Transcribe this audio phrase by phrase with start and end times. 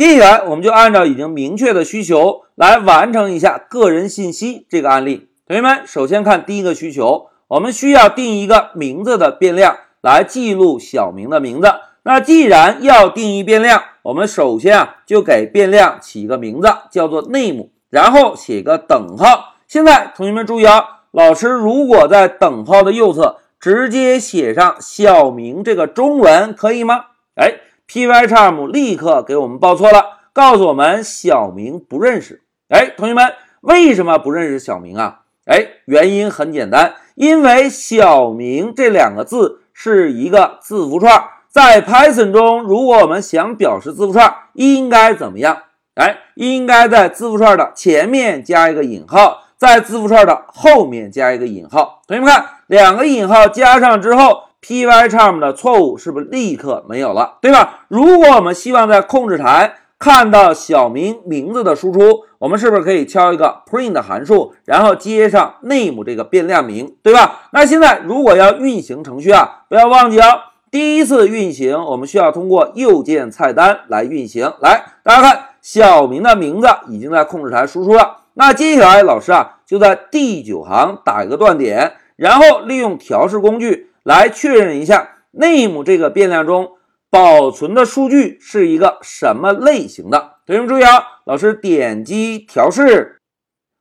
[0.00, 5.28] 接下来我们就按照已经明确的需求来完成一下个人信息这个案例。
[5.46, 11.70] 同学们，首先看第一个需求，我们需要定一个名字的变量来记录小明的名字。
[12.02, 19.56] 那既然要定义变量，我们首先啊就给变量起一个名字，叫做 name，然后写个等号。
[19.68, 27.04] 现在同学们注意啊，老师如果在等号的右侧直接写上小明这个中文，可以吗？
[27.34, 27.52] 哎
[27.90, 32.42] ，Pycharm 立刻给我们报错了，告诉我们小明不认识。
[32.68, 33.32] 哎，同学们
[33.62, 35.22] 为什么不认识小明啊？
[35.46, 41.24] 哎，原因很简单，因为小明这两个字是一个字符串。
[41.48, 45.62] 在 Python 中，如果我们想表示字符串，应该怎么样？
[45.96, 52.02] 哎，应该在字符串的前面加一个引号，在字符串的后面加一个引号。
[52.06, 57.38] 同学们看，两个引号加上之后，Pycharm 的错误是不是立刻没有了？
[57.40, 57.80] 对吧？
[57.88, 67.42] 如果我们希望在控制台看到小明名字的输出，我们是不是可以敲一个 print 函数，然后接上 name 这个变量名，对吧？
[67.52, 70.24] 那现在如果要运行程序啊，不要忘记哦。
[70.70, 74.52] 第一次运行，我们需要通过右键菜单来运行。
[74.60, 78.18] 来，大家看，小明的名字已经在控制台输出了。
[78.34, 86.72] 那接下来，老师啊就在第九行打一个断点，然后利用调试工具来确认一下 name 这个变量中
[87.10, 90.34] 保存的数据是一个什么类型的。
[90.46, 93.20] 同学们注意啊，老师点击调试，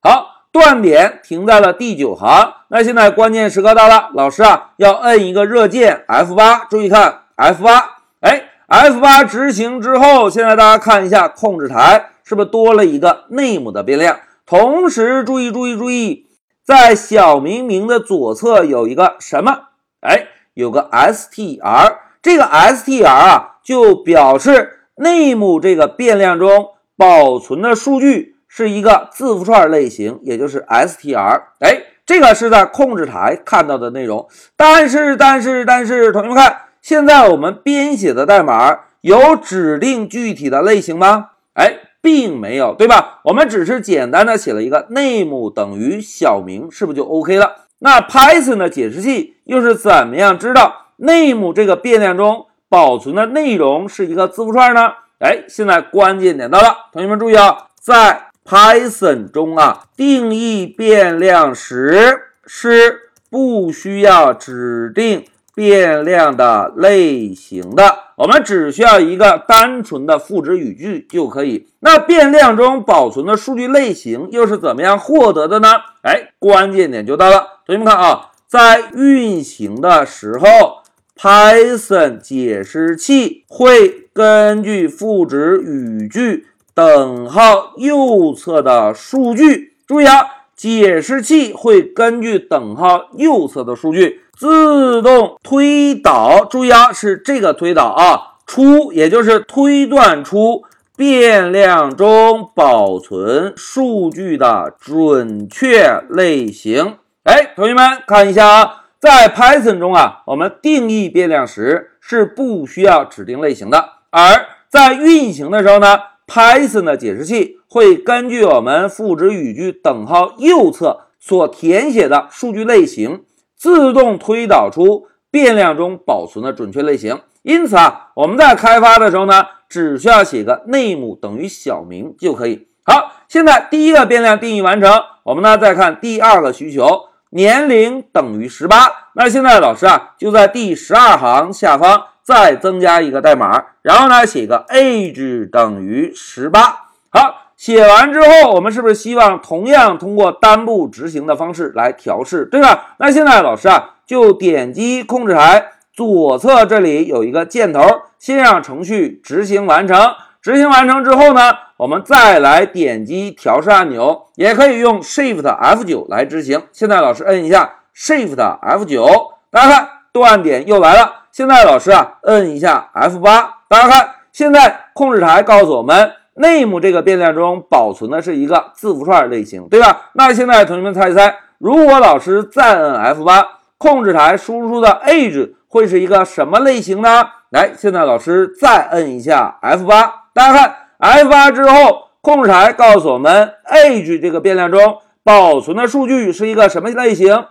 [0.00, 0.34] 好。
[0.52, 14.18] 断点停在了第九行，那现在关键时刻到了，老师啊要摁一个热键 F 八，注意看 F 八，哎，F 八执行之后，现在大家看一下控制台是不是多了一个 name 的变量？
[14.46, 16.26] 同时注意注意注意，
[16.64, 19.64] 在小明明的左侧有一个什么？
[20.06, 28.34] 哎，有个 str，这个 str 啊就表示 name 这个变量中保存的数据。
[28.48, 31.42] 是一个字符串类型，也就是 str。
[31.60, 34.26] 哎，这个是在控制台看到的内容。
[34.56, 41.32] 但是，但是，但是，同学们看，现在我们编写的代码有指定具体的类型吗？
[41.52, 43.20] 哎，并没有，对吧？
[43.24, 47.66] 我们只是简单的写了一个 name 等于小明，是不是就 OK 了？
[47.80, 54.92] 那 Python 的解释器又是怎么样知道 name 这个变量中保存的内容是一个字符串呢？
[55.18, 65.24] 哎，现在关键点到了，同学们注意啊，在 Python 中啊，定义变量时是不需要指定
[65.54, 71.68] 变量的类型的，我们只需要一个单纯的赋值语句就可以。
[71.80, 75.68] 那变量中保存的数据类型又是怎么样获得的呢？
[76.02, 80.82] 哎，关键点就到了，同学们看啊，在运行的时候
[81.18, 86.46] ，Python 解释器会根据赋值语句。
[86.74, 96.44] 等号右侧的数据，注意啊，解释器会根据等号右侧的数据自动推导。
[96.44, 100.64] 注意啊，是这个推导啊，出也就是推断出
[100.94, 106.96] 变量中保存数据的准确类型。
[107.26, 115.98] 哎，同学们看一下啊，在 Python 中啊，我们定义变量时是不需要指定类型的，而在运行的时候呢
[116.28, 123.24] ？Python 的解释器会根据我们赋值语句等号右侧所填写的数据类型，
[123.56, 127.20] 自动推导出变量中保存的准确类型。
[127.42, 132.68] 因此啊，我们在开发的时候呢，只需要写个 name 等于小明就可以。
[132.84, 134.92] 好，现在第一个变量定义完成，
[135.24, 138.76] 我们呢再看第二个需求，年龄等于十八。
[139.14, 142.06] 那现在老师啊就在第十二行下方。
[142.26, 146.88] 再增加一个代码，然后呢，写个 age 等于十八。
[147.08, 152.96] 好，写完之后，我们是不是希望同样通过单步执行的方式来调试，对吧？
[152.98, 157.80] 那现在老师啊，就点击控制台左侧这里有一个箭头，
[158.18, 159.96] 先让程序执行完成。
[160.42, 166.62] 执行完成之后呢，我们再来点击调试按钮，也可以用 Shift F9 来执行。
[166.72, 171.24] 现在老师摁一下 Shift F9，大家看断点又来了。
[171.30, 180.10] 现在老师啊，摁一下 F 八，大家看，现在控制台告诉我们，name 这个变量中保存的是一个字符串类型，对吧？
[180.14, 183.46] 那现在同学们猜一猜，如果老师再摁 F 八，
[183.76, 187.28] 控制台输出的 age 会是一个什么类型呢？
[187.50, 197.44] 来，现在老师再摁一下 F 八，大家看 F 八之后，控制台告诉我们，age 这个变量中保存的数据是一个什么类型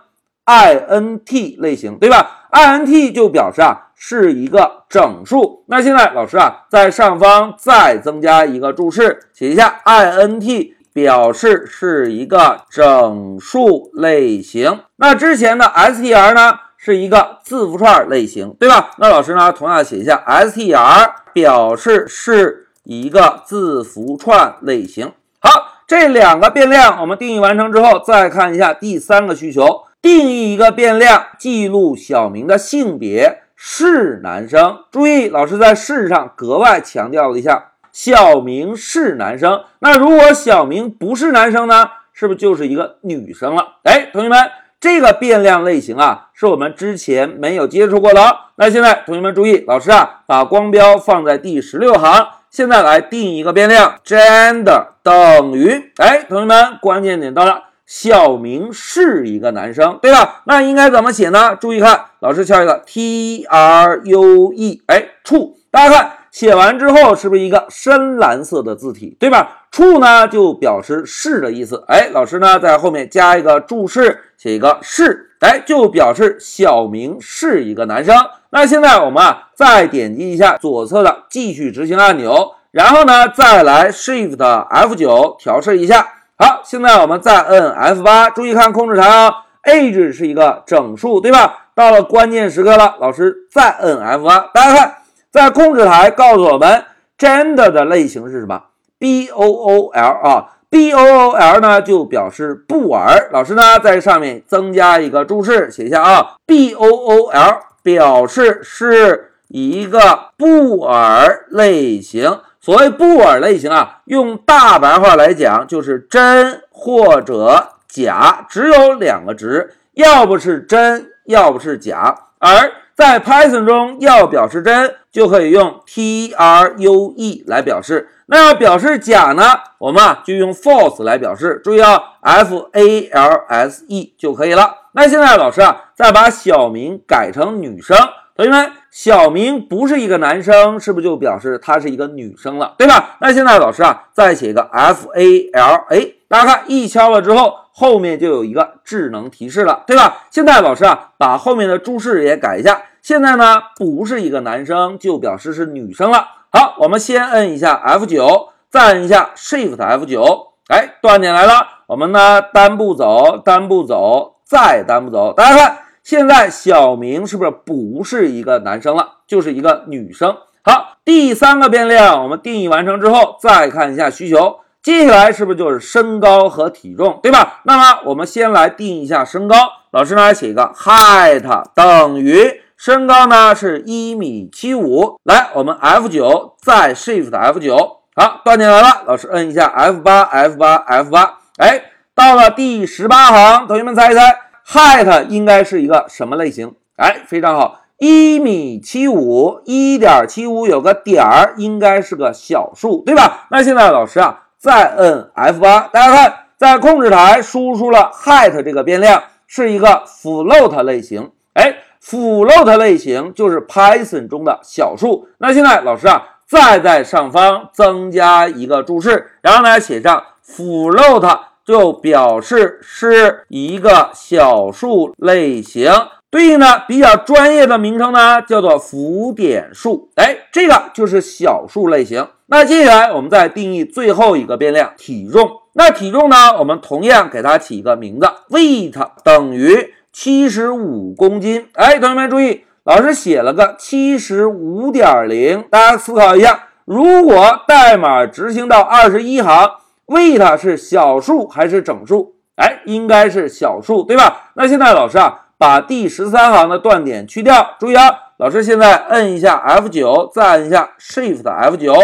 [0.46, 5.64] ？int 类型，对吧？int 就表示啊，是一个整数。
[5.68, 14.80] 那现在老师啊，在上方再增加一个注释，写一下 int 表示是一个整数类型。
[14.96, 18.90] 那之前的 str 呢，是一个字符串类型，对吧？
[18.98, 25.12] 那老师呢，同样写一下 str 表示是一个字符串类型。
[25.38, 25.74] 好。
[25.88, 34.80] 这两个变量我们定义完成之后，再看一下第三个需求，定义一个变量，记录小明的性别是男生。
[34.90, 39.62] 注意，老师在是上格外强调了一下，小明是男生。
[39.78, 41.88] 那如果小明不是男生呢？
[42.12, 43.76] 是不是就是一个女生了？
[43.84, 44.40] 哎，同学们，
[44.80, 48.38] 这个变量类型啊，是我们之前没有接触过的。
[48.56, 52.26] 那现在同学们注意，老师啊，把光标放在第十六行。
[52.50, 60.42] 现在来定一个变量，gender 等于，哎，同学们，关键点到了，小明是一个男生，对吧？
[60.46, 61.54] 那应该怎么写呢？
[61.54, 65.52] 注意看，老师敲一个 t r u e，哎，true。
[65.70, 78.14] 大家看，写完之后是不是一个深蓝色的字体，对吧？true 呢就表示是的意思，哎，老师呢在后面加一个注释，写一个是，哎，就表示小明是一个男生。
[78.50, 86.08] 那现在我们啊，再点击一下左侧的继续执行按钮，然后呢，再来 Shift F9 调试一下。
[86.38, 91.68] 好，现在我们再摁 F8，注意看控制台啊，age 是一个整数，对吧？
[91.74, 94.94] 到了关键时刻了，老师再摁 F8，大家看，
[95.30, 96.84] 在控制台告诉我们
[97.18, 98.62] gender 的类型是什么
[98.98, 103.28] ？bool 啊，bool 呢就表示布尔。
[103.32, 107.60] 老师呢在上面增加一个注释，写一下啊，bool。
[107.82, 112.40] 表示是一个布尔类型。
[112.60, 122.12] 所谓布尔类型啊，用大白话来讲就是真或者假，只有两个值，要不是真，要不是假。
[122.40, 129.42] 而在 Python 中，要表示真，就可以用 true 来表示；那要表示假呢，
[129.76, 131.60] 我们啊就用 false 来表示。
[131.62, 134.74] 注意啊，false 就可以了。
[134.92, 137.94] 那现在老师啊，再把小明改成女生，
[138.34, 143.18] 同学们，小明不是一个男生，是不是就表示他是一个女生了，对吧？
[143.20, 150.24] 那现在老师啊，再写一个 f a l a，大家看一敲了之后，后面就有一个智能提示了，对吧？
[150.30, 156.26] 现在老师啊，把后面的注释也改一下，现在呢，不是一个男生，就表示是女生了。
[156.50, 164.32] 好，我们先摁一下 f 九，再摁一下 shift f 九，哎，断点来了，我们呢单步走，单步走。
[164.46, 170.36] 再单步走，大家看，现在小明是不是不是一个男生了，就是一个女生？
[170.62, 177.58] 好，第三个变量我们定义完成之后，再看一下需求，接下来是不是就是身高和体重，对吧？
[177.64, 179.56] 那么我们先来定一下身高，
[179.90, 181.42] 老师呢写一个 height
[181.74, 191.82] 等于身高呢是一米七五，来，我们 F 九再 Shift F 九，好，断进来了，老师摁一下 F 八 F 八 F 八，哎。
[192.14, 196.76] 到了第十八行，同学们猜一猜，height 应该是一个什么类型？
[196.96, 203.48] 哎，非常好，一米七五，一点七五有个点儿，应该是个小数，对吧？
[203.50, 211.30] 那现在老师啊，再摁 F 八，大家看，在控制台输出了 height 这个变量，是一个 float 类型。
[211.54, 215.28] 哎，float 类型就是 Python 中的小数。
[215.38, 221.38] 那现在老师啊，再在上方增加一个注释，然后呢，写上 float。
[221.66, 225.92] 就表示是一个小数类型，
[226.30, 230.10] 对应的比较专业的名称呢，叫做浮点数。
[230.16, 232.28] 哎，这个就是小数类型。
[232.46, 235.50] 那接下来我们再定义最后一个变量体重。
[235.74, 241.68] 那体重呢，我们同样给它起一个名字，weight 等于七十五公斤。
[241.74, 249.70] 哎，同学们注意，老师写了个七十五点零，大家思考一下，如果代码执行到二十一行。
[250.06, 252.36] weight 是小数还是整数？
[252.54, 254.52] 哎，应该是小数，对吧？
[254.54, 257.76] 那现在老师啊，把第十三行的断点去掉。
[257.78, 261.94] 注意啊，老师现在摁一下 F 九，再摁一下 Shift F 九。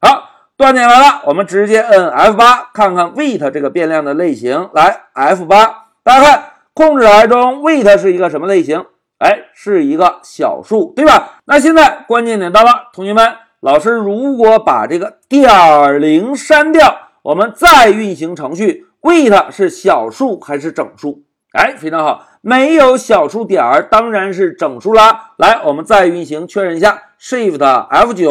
[0.00, 4.70] 好，断点来了，我们直接摁 F 八，看看 weight 这个变量的类型。
[4.74, 8.84] 来，F 八，大家看控制台中 weight 是一个什么类型？
[9.18, 11.38] 哎，是一个小数，对吧？
[11.44, 16.98] 那现在关键点到了，同学们，老师如果把这个点零删掉。
[17.22, 21.22] 我们再运行程序，weight 是小数还是整数？
[21.52, 25.30] 哎，非常好，没有小数点儿，当然是整数啦。
[25.38, 28.30] 来，我们再运行确认一下，Shift F 九，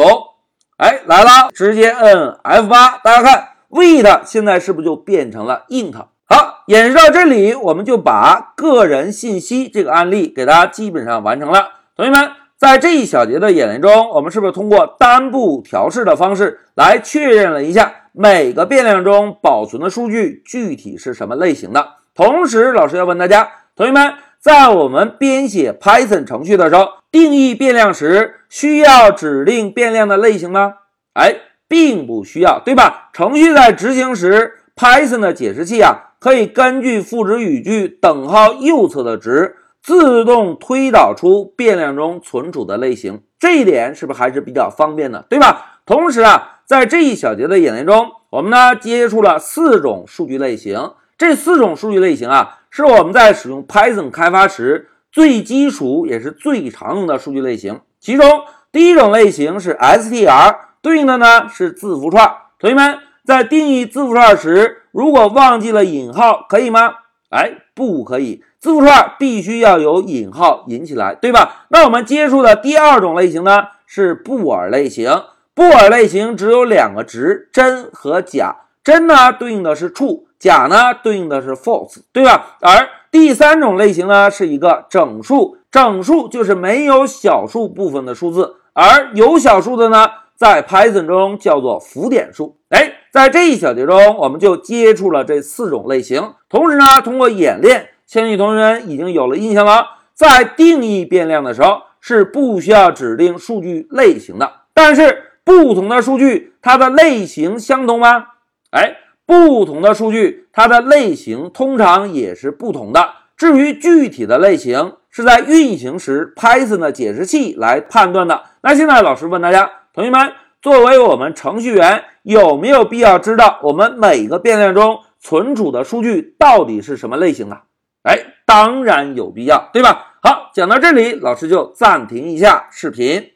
[0.76, 5.94] 哎，来了，直接摁 F 八，大家看，weight 现在是不是就变成了 int？
[6.28, 11.70] 好，演示到这里，我们就把个人信息这个案例给大家基本上完成了。
[11.96, 12.30] 同学们。
[12.62, 21.94] 在这一小节的演练中，我们是不是通过单步调试的方式来确认了一下每个变量中保存的数据具体是什么类型的？
[22.14, 30.74] 同时，老师要问大家，同学们，在我们编写 Python 程序的时候，定义变量时需要指定变量的类型吗？
[31.14, 31.36] 哎，
[31.66, 33.08] 并不需要，对吧？
[33.14, 43.22] 程序在执行时，Python 的解释器啊，可以根据赋值语句等号右侧的值，自动推导出变量中存储的类型。
[43.38, 45.80] 这一点是不是还是比较方便的，对吧？
[45.86, 50.92] 同时啊，在这一小节的演练中，我们呢接触了四种数据类型。
[51.16, 57.82] 这四种数据类型啊，是我们在使用 Python 开发时最基础也是最常用的数据类型。
[58.00, 62.26] 其中第一种类型是 str，对应的呢是字符串。
[62.58, 66.94] 同学们在定义字符串时，如果忘记了引号，可以吗？
[67.28, 71.66] 哎，不可以，字符串必须要有引号引起来，对吧？
[71.68, 75.24] 那我们接触的第二种类型呢是布尔类型。
[75.52, 78.56] 布尔类型只有两个值，真和假。
[78.82, 80.22] 真呢对应的是 true。
[80.42, 82.56] 假呢对应的是 false，对吧？
[82.60, 92.56] 而第三种类型呢是一个整数，整数就是没有小数部分的数字，而有小数的呢，在 Python 中叫做浮点数。
[92.70, 96.34] 哎，在这一小节中，我们就接触了这四种类型。
[96.48, 99.86] 同时呢，通过演练，相信同学们已经有了印象了。
[100.12, 104.50] 在定义变量的时候，是不需要指定数据类型的。
[104.74, 108.26] 但是不同的数据，它的类型相同吗？
[108.72, 108.96] 哎。
[109.26, 113.10] 不同的数据，它的类型通常也是不同的。
[113.36, 118.42] 至于具体的类型，是在运行时 Python 的解释器来判断的。
[118.62, 127.62] 那现在老师问大家，同学们，作为我们程序员，有没有必要知道我们每个变量中存储的数据到底是什么类型的？
[128.02, 130.14] 哎，当然有必要，对吧？
[130.22, 133.30] 好，讲到这里，老师就暂停一下视频。